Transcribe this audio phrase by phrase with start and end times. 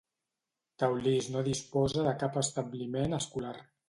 [0.83, 3.53] Teulís no disposa de cap establiment escolar.